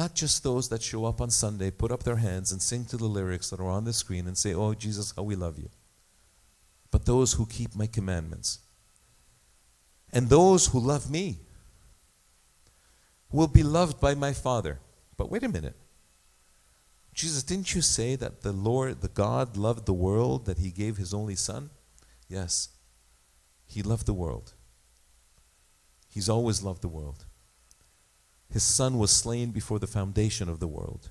[0.00, 2.96] Not just those that show up on Sunday, put up their hands, and sing to
[2.96, 5.68] the lyrics that are on the screen and say, Oh, Jesus, how we love you.
[6.90, 8.60] But those who keep my commandments.
[10.10, 11.40] And those who love me
[13.30, 14.78] will be loved by my Father.
[15.18, 15.76] But wait a minute.
[17.12, 20.96] Jesus, didn't you say that the Lord, the God, loved the world, that He gave
[20.96, 21.68] His only Son?
[22.26, 22.70] Yes.
[23.66, 24.54] He loved the world.
[26.08, 27.26] He's always loved the world.
[28.52, 31.10] His son was slain before the foundation of the world.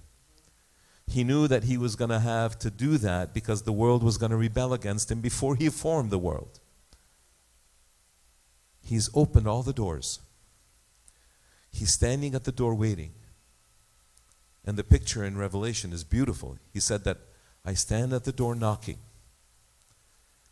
[1.08, 4.18] He knew that he was going to have to do that because the world was
[4.18, 6.60] going to rebel against him before he formed the world.
[8.84, 10.20] He's opened all the doors.
[11.72, 13.14] He's standing at the door waiting.
[14.66, 16.58] And the picture in Revelation is beautiful.
[16.74, 17.18] He said that
[17.66, 18.98] I stand at the door knocking.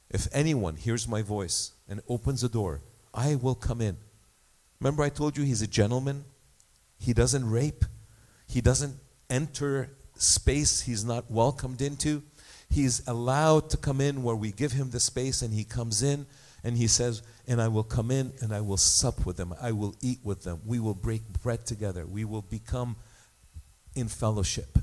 [0.10, 2.82] If anyone hears my voice and opens the door,
[3.13, 3.97] I will come in.
[4.80, 6.23] Remember, I told you he's a gentleman?
[6.97, 7.86] He doesn't rape.
[8.47, 8.95] He doesn't
[9.29, 12.23] enter space he's not welcomed into.
[12.69, 16.25] He's allowed to come in where we give him the space and he comes in
[16.63, 19.53] And he says, And I will come in and I will sup with them.
[19.62, 20.62] I will eat with them.
[20.65, 22.05] We will break bread together.
[22.05, 22.97] We will become
[23.95, 24.77] in fellowship.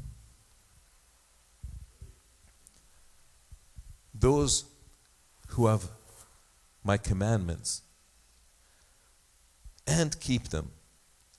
[4.14, 4.64] Those
[5.48, 5.85] who have
[6.83, 7.83] my commandments
[9.87, 10.70] and keep them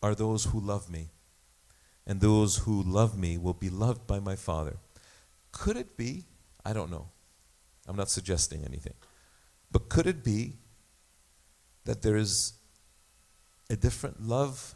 [0.05, 1.09] are those who love me.
[2.05, 4.77] And those who love me will be loved by my Father.
[5.51, 6.25] Could it be?
[6.63, 7.07] I don't know.
[7.87, 8.93] I'm not suggesting anything.
[9.71, 10.57] But could it be
[11.85, 12.53] that there is
[13.67, 14.75] a different love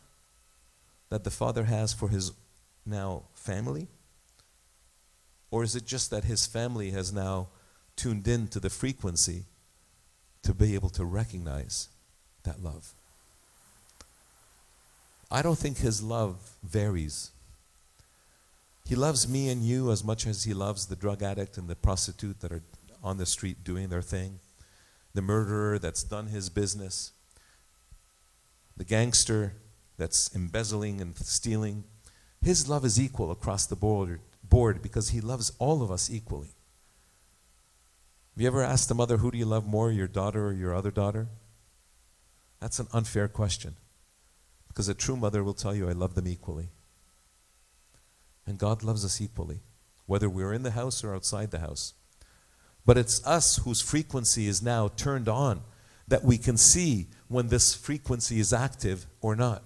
[1.09, 2.31] that the Father has for his
[2.83, 3.87] now family?
[5.51, 7.49] Or is it just that his family has now
[7.95, 9.45] tuned in to the frequency
[10.41, 11.89] to be able to recognize
[12.43, 12.95] that love?
[15.31, 17.31] I don't think his love varies.
[18.87, 21.75] He loves me and you as much as he loves the drug addict and the
[21.75, 22.63] prostitute that are
[23.03, 24.39] on the street doing their thing,
[25.13, 27.11] the murderer that's done his business,
[28.75, 29.53] the gangster
[29.97, 31.83] that's embezzling and stealing.
[32.41, 36.49] His love is equal across the board, board because he loves all of us equally.
[38.33, 40.73] Have you ever asked a mother, who do you love more, your daughter or your
[40.73, 41.27] other daughter?
[42.59, 43.75] That's an unfair question.
[44.69, 46.69] Because a true mother will tell you, I love them equally.
[48.47, 49.59] And God loves us equally,
[50.05, 51.93] whether we're in the house or outside the house.
[52.85, 55.61] But it's us whose frequency is now turned on
[56.07, 59.63] that we can see when this frequency is active or not.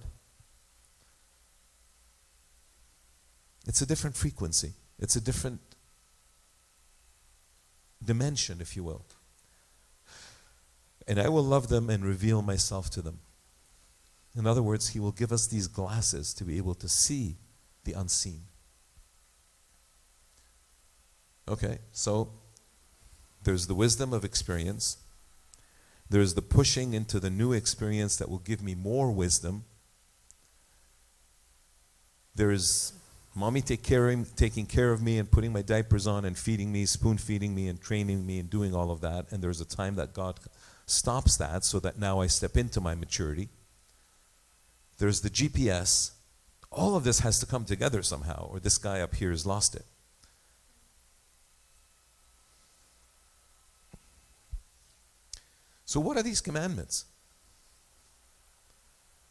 [3.66, 5.60] It's a different frequency, it's a different
[8.04, 9.06] dimension, if you will.
[11.06, 13.20] And I will love them and reveal myself to them.
[14.36, 17.36] In other words, He will give us these glasses to be able to see
[17.84, 18.42] the unseen.
[21.48, 22.32] Okay, so
[23.44, 24.96] there's the wisdom of experience.
[26.10, 29.64] There's the pushing into the new experience that will give me more wisdom.
[32.34, 32.92] There's
[33.34, 36.72] mommy take care of, taking care of me and putting my diapers on and feeding
[36.72, 39.30] me, spoon feeding me and training me and doing all of that.
[39.30, 40.40] And there's a time that God
[40.86, 43.48] stops that so that now I step into my maturity
[44.98, 46.12] there's the GPS.
[46.70, 49.74] All of this has to come together somehow, or this guy up here has lost
[49.74, 49.84] it.
[55.84, 57.04] So, what are these commandments?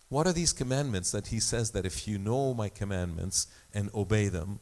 [0.09, 4.27] What are these commandments that he says that if you know my commandments and obey
[4.27, 4.59] them,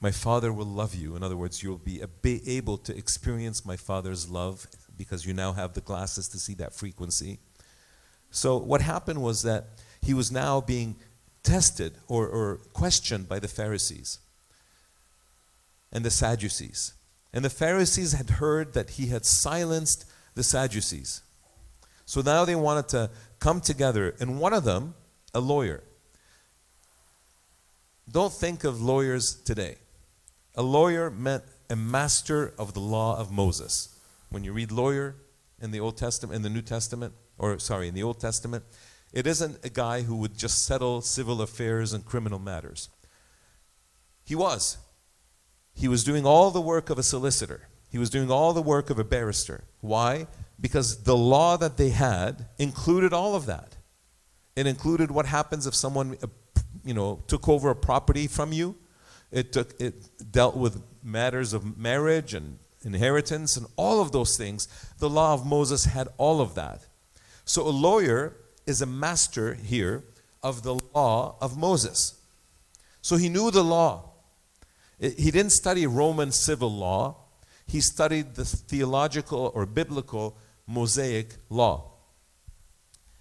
[0.00, 1.16] my Father will love you?
[1.16, 2.00] In other words, you'll be
[2.46, 6.72] able to experience my Father's love because you now have the glasses to see that
[6.72, 7.40] frequency.
[8.32, 9.66] So what happened was that
[10.00, 10.96] he was now being
[11.42, 14.18] tested or, or questioned by the Pharisees
[15.92, 16.94] and the Sadducees.
[17.32, 21.22] And the Pharisees had heard that he had silenced the Sadducees.
[22.06, 24.94] So now they wanted to come together, and one of them,
[25.34, 25.82] a lawyer.
[28.10, 29.76] Don't think of lawyers today.
[30.54, 33.98] A lawyer meant a master of the law of Moses.
[34.30, 35.16] When you read lawyer
[35.60, 38.64] in the Old Testament, in the New Testament, or sorry, in the Old Testament,
[39.12, 42.88] it isn't a guy who would just settle civil affairs and criminal matters.
[44.24, 44.78] He was.
[45.74, 47.68] He was doing all the work of a solicitor.
[47.90, 49.64] He was doing all the work of a barrister.
[49.80, 50.26] Why?
[50.60, 53.76] Because the law that they had included all of that.
[54.56, 56.26] It included what happens if someone, uh,
[56.84, 58.76] you know, took over a property from you.
[59.30, 59.94] It took it
[60.30, 64.68] dealt with matters of marriage and inheritance and all of those things.
[64.98, 66.86] The law of Moses had all of that.
[67.44, 70.04] So a lawyer is a master here
[70.42, 72.20] of the law of Moses.
[73.00, 74.10] So he knew the law.
[74.98, 77.16] He didn't study Roman civil law,
[77.66, 81.92] he studied the theological or biblical Mosaic law.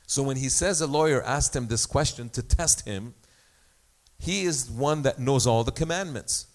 [0.05, 3.13] So when he says a lawyer asked him this question to test him,
[4.19, 6.47] he is one that knows all the commandments.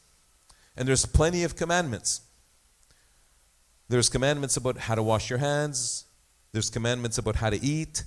[0.77, 2.21] And there's plenty of commandments.
[3.89, 6.05] There's commandments about how to wash your hands,
[6.57, 8.05] there's commandments about how to eat,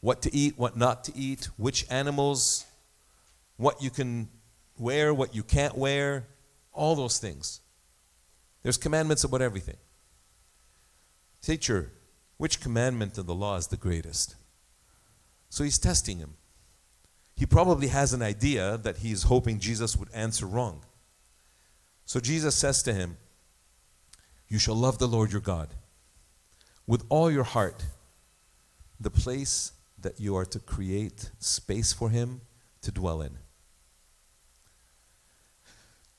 [0.00, 2.66] what to eat, what not to eat, which animals,
[3.56, 4.28] what you can
[4.76, 6.26] wear, what you can't wear,
[6.74, 7.62] all those things.
[8.62, 9.78] There's commandments about everything.
[11.40, 11.90] Teacher,
[12.36, 14.36] which commandment of the law is the greatest?
[15.48, 16.34] So he's testing him.
[17.34, 20.82] He probably has an idea that he's hoping Jesus would answer wrong.
[22.04, 23.16] So Jesus says to him,
[24.48, 25.70] You shall love the Lord your God
[26.86, 27.84] with all your heart
[29.00, 32.40] the place that you are to create space for Him
[32.82, 33.38] to dwell in.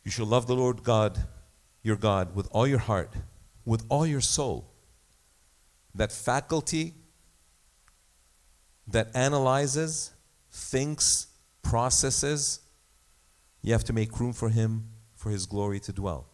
[0.04, 1.18] You shall love the Lord God,
[1.84, 3.14] your God, with all your heart,
[3.66, 4.72] with all your soul,
[5.94, 6.94] that faculty
[8.88, 10.12] that analyzes,
[10.52, 11.28] thinks,
[11.62, 12.62] processes,
[13.62, 16.28] you have to make room for Him, for His glory to dwell.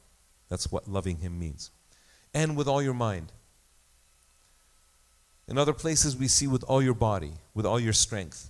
[0.50, 1.72] That's what loving Him means.
[2.34, 3.32] And with all your mind.
[5.48, 8.50] In other places, we see with all your body, with all your strength.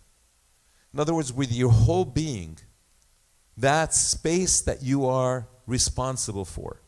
[0.94, 2.60] In other words, with your whole being,
[3.58, 6.82] that space that you are responsible for,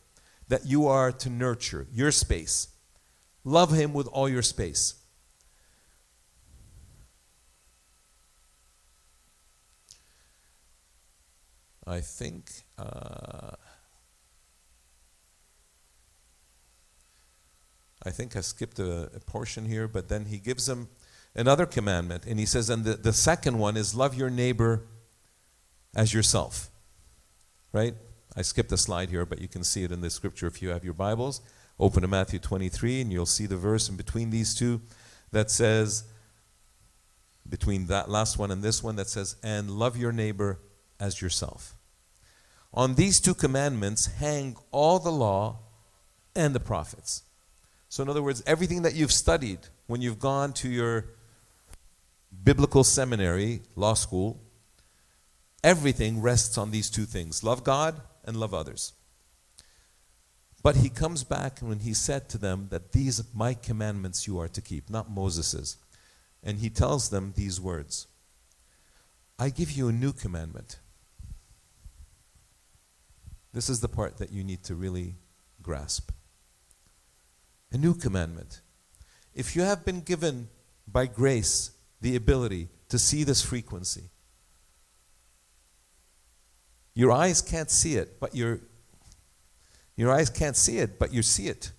[0.48, 2.68] that you are to nurture, your space.
[3.44, 4.94] Love Him with all your space.
[11.86, 12.50] I think.
[12.78, 13.52] Uh,
[18.06, 20.88] I think I skipped a, a, portion here, but then he gives them
[21.34, 22.24] another commandment.
[22.24, 24.82] And he says, and the, the second one is love your neighbor
[25.96, 26.70] as yourself.
[27.72, 27.94] Right?
[28.36, 30.68] I skipped a slide here, but you can see it in the scripture if you
[30.68, 31.40] have your Bibles.
[31.80, 34.80] Open to Matthew 23, and you'll see the verse in between these two
[35.32, 36.04] that says,
[37.48, 40.60] between that last one and this one, that says, and love your neighbor
[41.00, 41.74] as yourself.
[42.72, 45.58] On these two commandments hang all the law
[46.36, 47.22] and the prophets.
[47.88, 51.06] So, in other words, everything that you've studied when you've gone to your
[52.42, 54.40] biblical seminary, law school,
[55.62, 58.92] everything rests on these two things love God and love others.
[60.62, 64.26] But he comes back and when he said to them that these are my commandments
[64.26, 65.76] you are to keep, not Moses's.
[66.42, 68.08] And he tells them these words
[69.38, 70.78] I give you a new commandment.
[73.52, 75.14] This is the part that you need to really
[75.62, 76.10] grasp.
[77.72, 78.60] A new commandment.
[79.34, 80.48] If you have been given
[80.86, 84.04] by grace the ability to see this frequency,
[86.94, 88.60] your eyes can't see it, but your
[89.96, 91.72] your eyes can't see it, but you see it.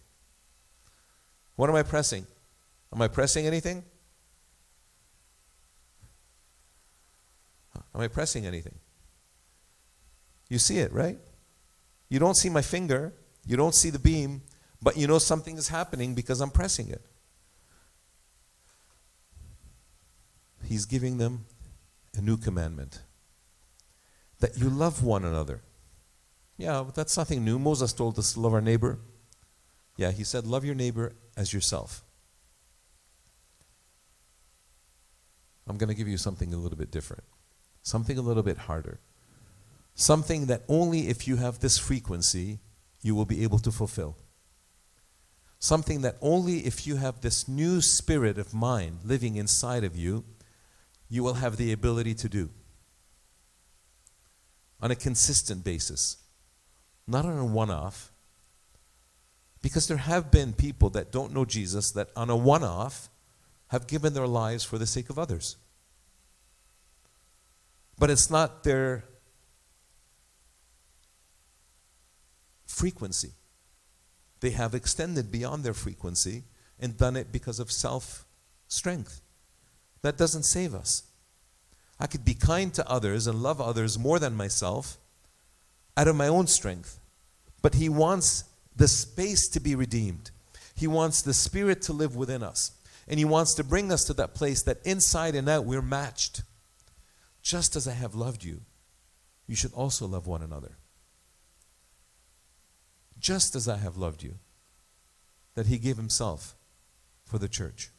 [1.55, 2.25] What am I pressing?
[2.93, 3.83] Am I pressing anything?
[7.93, 8.75] Am I pressing anything?
[10.49, 11.17] You see it, right?
[12.09, 13.13] You don't see my finger,
[13.45, 14.41] you don't see the beam,
[14.81, 17.01] but you know something is happening because I'm pressing it.
[20.63, 21.45] He's giving them
[22.15, 23.01] a new commandment
[24.39, 25.61] that you love one another.
[26.57, 27.59] Yeah, but that's nothing new.
[27.59, 28.99] Moses told us to love our neighbor.
[29.95, 32.03] Yeah, he said, love your neighbor as yourself.
[35.67, 37.23] I'm going to give you something a little bit different,
[37.81, 38.99] something a little bit harder.
[39.95, 42.59] Something that only if you have this frequency,
[43.01, 44.15] you will be able to fulfill.
[45.59, 50.23] Something that only if you have this new spirit of mind living inside of you,
[51.09, 52.49] you will have the ability to do.
[54.81, 56.17] On a consistent basis,
[57.07, 58.11] not on a one off.
[59.61, 63.09] Because there have been people that don't know Jesus that on a one off
[63.69, 65.57] have given their lives for the sake of others.
[67.97, 69.03] But it's not their
[72.67, 73.31] frequency.
[74.47, 76.45] They have extended beyond their frequency
[76.79, 78.25] and done it because of self
[78.69, 79.19] strength.
[80.03, 81.03] That doesn't save us.
[81.99, 84.99] I could be kind to others and love others more than myself
[85.97, 86.97] out of my own strength.
[87.61, 90.31] But He wants the space to be redeemed.
[90.73, 92.71] He wants the Spirit to live within us.
[93.05, 96.43] And He wants to bring us to that place that inside and out we're matched.
[97.41, 98.61] Just as I have loved you,
[99.45, 100.77] you should also love one another
[103.19, 104.35] just as I have loved you,
[105.55, 106.55] that he gave himself
[107.25, 107.89] for the church.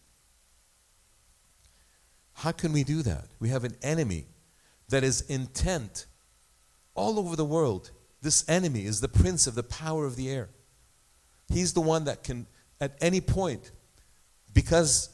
[2.34, 3.26] How can we do that?
[3.40, 4.26] We have an enemy
[4.88, 6.06] that is intent
[6.94, 7.90] all over the world.
[8.22, 10.48] This enemy is the prince of the power of the air.
[11.48, 12.46] He's the one that can,
[12.80, 13.72] at any point,
[14.54, 15.10] because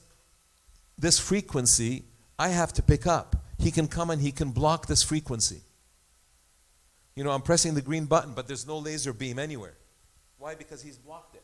[0.98, 2.04] this frequency
[2.38, 5.62] I have to pick up, he can come and he can block this frequency.
[7.14, 9.76] You know, I'm pressing the green button, but there's no laser beam anywhere.
[10.44, 10.54] Why?
[10.54, 11.42] Because he's blocked it.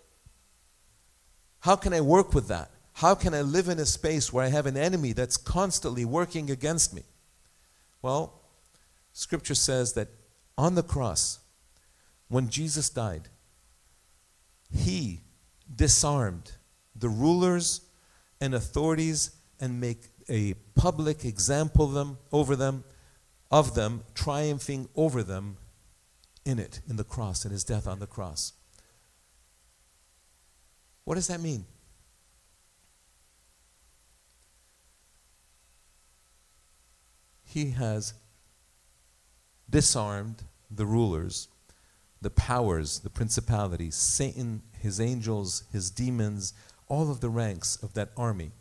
[1.61, 2.70] How can I work with that?
[2.92, 6.51] How can I live in a space where I have an enemy that's constantly working
[6.51, 7.05] against me?
[8.03, 8.42] Well,
[9.14, 10.09] scripture says that
[10.59, 11.38] on the cross,
[12.28, 13.30] when Jesus died,
[14.70, 15.22] he
[15.74, 16.53] disarmed
[16.94, 17.80] the rulers
[18.38, 22.84] and authorities and make a public example of them over them
[23.51, 25.57] of them triumphing over them
[26.44, 28.53] in it in the cross in his death on the cross
[31.05, 31.64] what does that mean?
[37.44, 38.14] He has
[39.68, 41.48] disarmed the rulers,
[42.22, 46.53] the powers, the principalities, Satan, his angels, his demons,
[46.86, 48.53] all of the ranks of that army.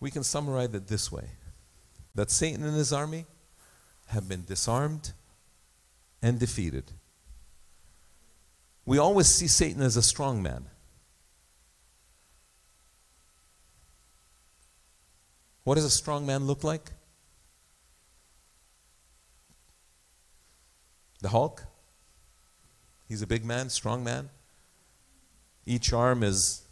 [0.00, 1.30] We can summarize it this way
[2.14, 3.26] that Satan and his army
[4.08, 5.12] have been disarmed
[6.22, 6.92] and defeated.
[8.90, 10.66] We always see Satan as a strong man.
[15.62, 16.90] What does a strong man look like?
[21.22, 21.62] The Hulk?
[23.08, 24.28] He's a big man, strong man.
[25.64, 26.62] Each arm is,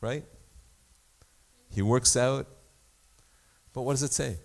[0.00, 0.24] right?
[1.72, 2.46] He works out.
[3.72, 4.36] But what does it say?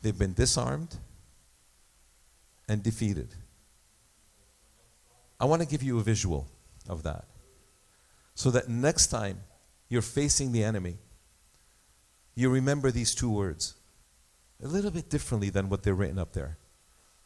[0.00, 0.96] They've been disarmed
[2.68, 3.36] and defeated.
[5.42, 6.46] I want to give you a visual
[6.88, 7.24] of that.
[8.36, 9.40] So that next time
[9.88, 10.98] you're facing the enemy,
[12.36, 13.74] you remember these two words
[14.62, 16.58] a little bit differently than what they're written up there.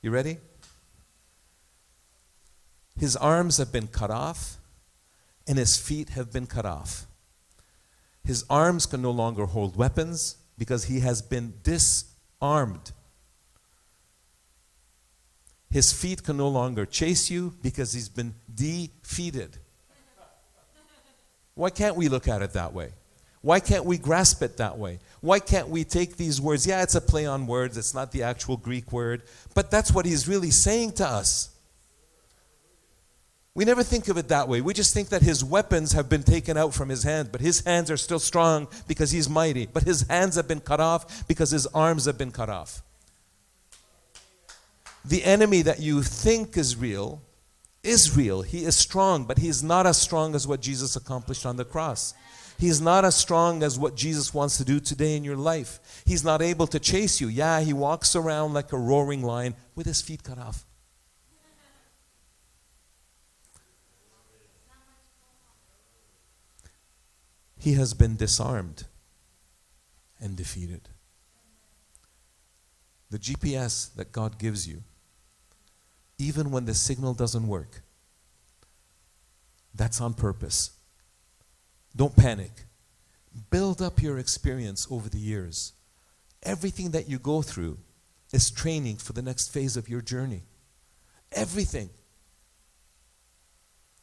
[0.01, 0.39] You ready?
[2.99, 4.57] His arms have been cut off,
[5.47, 7.07] and his feet have been cut off.
[8.25, 12.93] His arms can no longer hold weapons because he has been disarmed.
[15.71, 19.59] His feet can no longer chase you because he's been defeated.
[21.55, 22.93] Why can't we look at it that way?
[23.41, 24.99] Why can't we grasp it that way?
[25.21, 26.67] Why can't we take these words?
[26.67, 29.23] Yeah, it's a play on words, it's not the actual Greek word,
[29.55, 31.51] but that's what he's really saying to us.
[33.55, 34.61] We never think of it that way.
[34.61, 37.61] We just think that his weapons have been taken out from his hands, but his
[37.61, 39.65] hands are still strong because he's mighty.
[39.65, 42.83] But his hands have been cut off because his arms have been cut off.
[45.07, 47.23] The enemy that you think is real
[47.83, 48.43] is real.
[48.43, 51.65] He is strong, but he is not as strong as what Jesus accomplished on the
[51.65, 52.15] cross.
[52.59, 56.03] He's not as strong as what Jesus wants to do today in your life.
[56.05, 57.29] He's not able to chase you.
[57.29, 60.65] Yeah, he walks around like a roaring lion with his feet cut off.
[67.67, 68.85] he has been disarmed
[70.21, 70.89] and defeated.
[73.11, 74.85] The GPS that God gives you,
[76.19, 77.83] even when the signal doesn't work,
[79.75, 80.71] that's on purpose.
[81.95, 82.53] Don't panic.
[83.51, 85.73] Build up your experience over the years.
[86.43, 87.79] Everything that you go through
[88.33, 90.43] is training for the next phase of your journey.
[91.33, 91.91] Everything.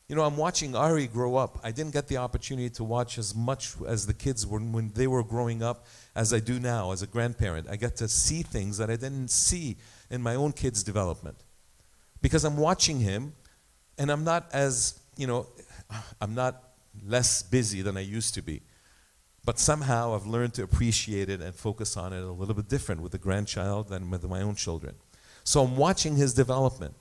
[0.08, 1.60] You know, I'm watching Ari grow up.
[1.64, 5.08] I didn't get the opportunity to watch as much as the kids were when they
[5.08, 7.68] were growing up as I do now as a grandparent.
[7.70, 9.78] I get to see things that I didn't see
[10.12, 11.38] in my own kids' development.
[12.24, 13.34] Because I'm watching him
[14.00, 15.46] and I'm not as, you know,
[16.20, 16.64] I'm not
[17.06, 18.64] less busy than I used to be.
[19.46, 23.02] But somehow I've learned to appreciate it and focus on it a little bit different
[23.02, 24.96] with the grandchild than with my own children.
[25.44, 26.96] So I'm watching his development.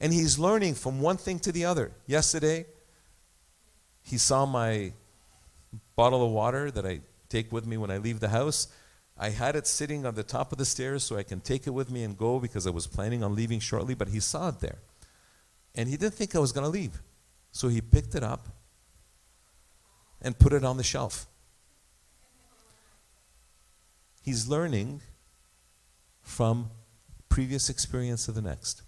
[0.00, 1.92] And he's learning from one thing to the other.
[2.06, 2.64] Yesterday,
[4.02, 4.94] he saw my
[5.94, 8.68] bottle of water that I take with me when I leave the house.
[9.18, 11.70] I had it sitting on the top of the stairs so I can take it
[11.70, 14.60] with me and go because I was planning on leaving shortly, but he saw it
[14.60, 14.78] there.
[15.74, 17.00] And he didn't think I was going to leave.
[17.50, 18.48] So he picked it up
[20.20, 21.26] and put it on the shelf.
[24.22, 25.02] He's learning
[26.22, 26.70] from
[27.28, 28.82] previous experience to the next.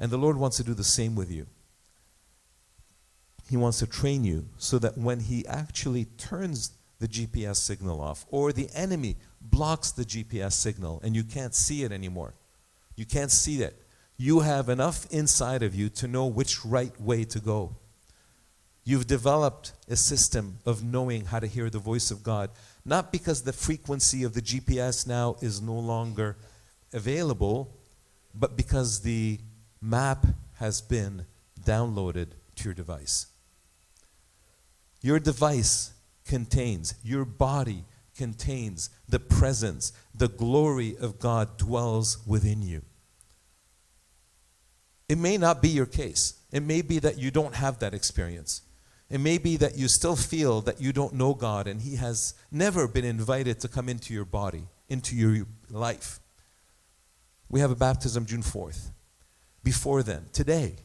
[0.00, 1.46] And the Lord wants to do the same with you.
[3.48, 8.26] He wants to train you so that when He actually turns the GPS signal off,
[8.28, 12.34] or the enemy blocks the GPS signal and you can't see it anymore,
[12.96, 13.80] you can't see it,
[14.16, 17.76] you have enough inside of you to know which right way to go.
[18.84, 22.50] You've developed a system of knowing how to hear the voice of God,
[22.84, 26.36] not because the frequency of the GPS now is no longer
[26.92, 27.76] available,
[28.34, 29.38] but because the
[29.80, 31.26] map has been
[31.60, 33.26] downloaded to your device.
[35.02, 35.92] Your device
[36.28, 37.84] contains, your body
[38.16, 42.82] contains the presence, the glory of God dwells within you.
[45.08, 46.34] It may not be your case.
[46.52, 48.62] It may be that you don't have that experience.
[49.10, 52.34] It may be that you still feel that you don't know God and He has
[52.52, 56.20] never been invited to come into your body, into your life.
[57.48, 58.90] We have a baptism June 4th
[59.68, 60.76] before then, today,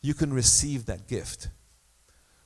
[0.00, 1.48] you can receive that gift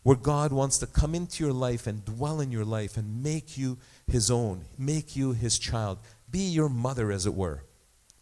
[0.03, 3.57] where God wants to come into your life and dwell in your life and make
[3.57, 5.99] you his own, make you his child,
[6.31, 7.65] be your mother, as it were.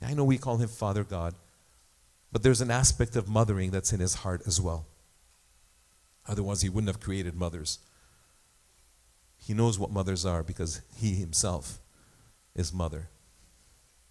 [0.03, 1.35] I know we call him Father God,
[2.33, 4.87] but there's an aspect of mothering that's in his heart as well.
[6.28, 7.78] Otherwise, he wouldn't have created mothers.
[9.39, 11.81] He knows what mothers are because he himself
[12.55, 13.09] is mother.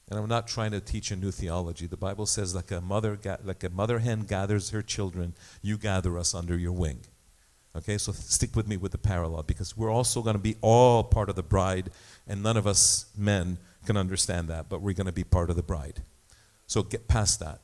[0.09, 1.85] And I'm not trying to teach a new theology.
[1.85, 6.17] The Bible says, like a mother, like a mother hen gathers her children, you gather
[6.17, 7.01] us under your wing.
[7.75, 11.03] Okay, so stick with me with the parallel because we're also going to be all
[11.03, 11.91] part of the bride,
[12.27, 15.55] and none of us men can understand that, but we're going to be part of
[15.55, 16.01] the bride.
[16.65, 17.61] So get past that.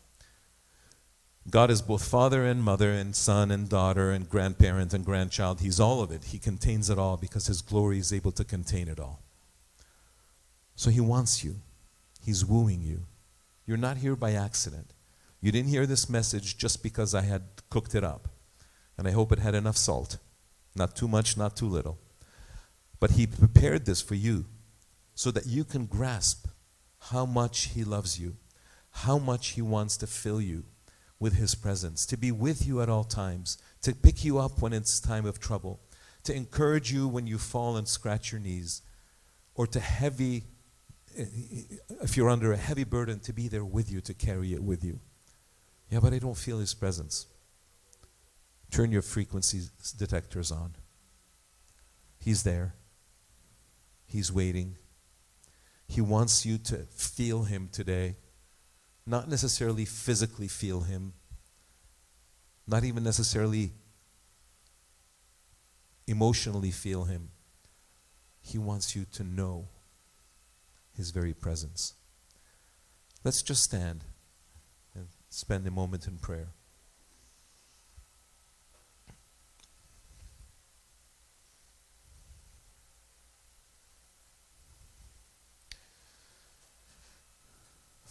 [1.49, 5.61] God is both father and mother, and son and daughter, and grandparent and grandchild.
[5.61, 6.25] He's all of it.
[6.25, 9.21] He contains it all because His glory is able to contain it all.
[10.75, 11.57] So He wants you,
[12.23, 13.05] He's wooing you.
[13.67, 14.91] You're not here by accident.
[15.41, 18.29] You didn't hear this message just because I had cooked it up.
[18.97, 20.17] And I hope it had enough salt.
[20.75, 21.97] Not too much, not too little.
[22.99, 24.45] But He prepared this for you
[25.13, 26.47] so that you can grasp
[27.11, 28.37] how much He loves you,
[28.91, 30.63] how much He wants to fill you
[31.19, 34.73] with His presence, to be with you at all times, to pick you up when
[34.73, 35.79] it's time of trouble,
[36.23, 38.81] to encourage you when you fall and scratch your knees,
[39.53, 40.43] or to heavy,
[41.15, 44.83] if you're under a heavy burden, to be there with you, to carry it with
[44.83, 44.99] you.
[45.89, 47.27] Yeah, but I don't feel His presence.
[48.71, 49.61] Turn your frequency
[49.97, 50.75] detectors on.
[52.17, 52.75] He's there.
[54.05, 54.77] He's waiting.
[55.87, 58.15] He wants you to feel Him today.
[59.05, 61.13] Not necessarily physically feel Him,
[62.67, 63.73] not even necessarily
[66.07, 67.29] emotionally feel Him.
[68.41, 69.67] He wants you to know
[70.95, 71.93] His very presence.
[73.23, 74.03] Let's just stand
[74.95, 76.54] and spend a moment in prayer.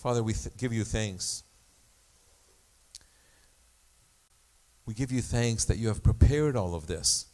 [0.05, 1.45] Father, we th- give you thanks.
[4.85, 7.25] We give you thanks that you have prepared all of this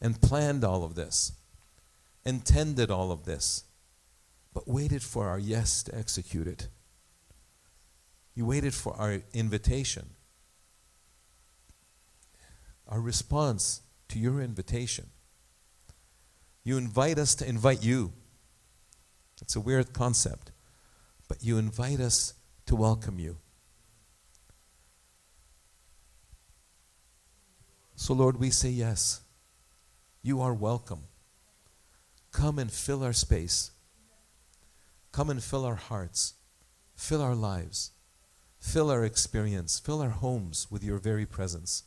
[0.00, 1.32] and planned all of this,
[2.24, 3.64] intended all of this,
[4.54, 6.68] but waited for our yes to execute it.
[8.36, 10.10] You waited for our invitation,
[12.86, 15.06] our response to your invitation.
[16.62, 18.12] You invite us to invite you.
[19.40, 20.51] It's a weird concept
[21.32, 22.34] but you invite us
[22.66, 23.38] to welcome you.
[27.96, 29.22] So, Lord, we say yes.
[30.22, 31.04] You are welcome.
[32.32, 33.70] Come and fill our space.
[35.10, 36.34] Come and fill our hearts.
[36.96, 37.92] Fill our lives.
[38.60, 39.78] Fill our experience.
[39.78, 41.84] Fill our homes with your very presence.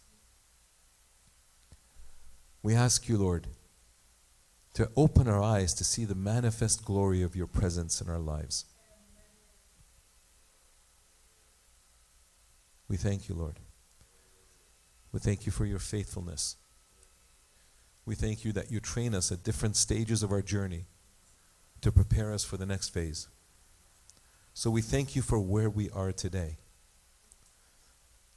[2.63, 3.45] We ask you, Lord,
[4.73, 8.65] to open our eyes to see the manifest glory of your presence in our lives.
[12.87, 13.59] We thank you, Lord.
[15.11, 16.57] We thank you for your faithfulness.
[18.05, 20.85] We thank you that you train us at different stages of our journey
[21.81, 23.27] to prepare us for the next phase.
[24.53, 26.57] So we thank you for where we are today.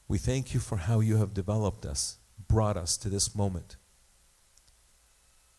[0.08, 2.16] We thank you for how you have developed us,
[2.48, 3.76] brought us to this moment.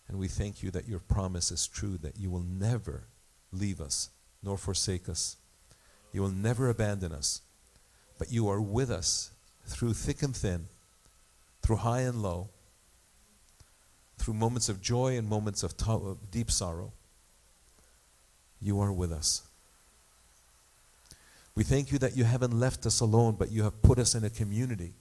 [0.08, 3.10] And we thank you that your promise is true, that you will never
[3.52, 4.10] leave us
[4.42, 5.38] nor forsake us.
[6.12, 7.42] You will never abandon us
[8.20, 9.32] but you are with us
[9.66, 10.68] through thick and thin,
[11.64, 12.50] through high and low,
[14.18, 16.92] through moments of joy and moments of, of deep sorrow.
[18.62, 19.44] You are with us.
[21.56, 24.24] We thank you that you haven't left us alone, but you have put us in
[24.24, 24.94] a community.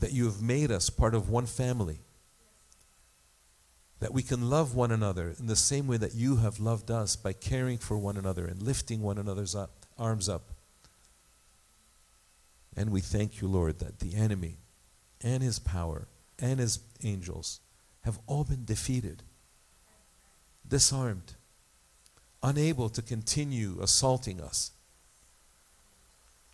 [0.00, 2.00] That you have made us part of one family.
[4.00, 7.14] That we can love one another in the same way that you have loved us
[7.14, 10.50] by caring for one another and lifting one another's up, arms up.
[12.76, 14.58] And we thank you, Lord, that the enemy
[15.20, 16.08] and his power
[16.38, 17.60] and his angels
[18.02, 19.22] have all been defeated,
[20.66, 21.34] disarmed,
[22.42, 24.72] unable to continue assaulting us.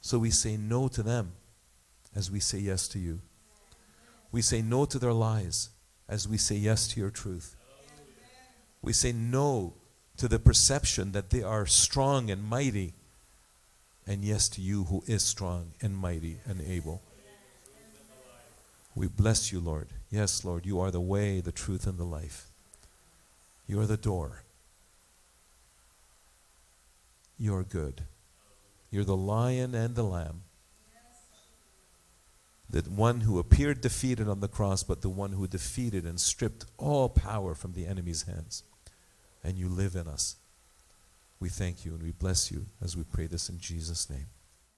[0.01, 1.33] So we say no to them
[2.15, 3.21] as we say yes to you.
[4.31, 5.71] We say no to their lies
[6.09, 7.57] as we say yes to your truth.
[8.83, 9.75] We say no
[10.17, 12.95] to the perception that they are strong and mighty
[14.09, 17.03] and yes to you who is strong and mighty and able.
[18.95, 19.89] We bless you, Lord.
[20.11, 22.49] Yes, Lord, you are the way, the truth, and the life.
[23.67, 24.43] You are the door.
[27.39, 28.03] You are good.
[28.91, 30.43] You're the lion and the lamb.
[32.71, 36.65] The one who appeared defeated on the cross, but the one who defeated and stripped
[36.79, 38.63] all power from the enemy's hands.
[39.45, 40.37] And you live in us.
[41.41, 44.27] We thank you and we bless you as we pray this in Jesus' name.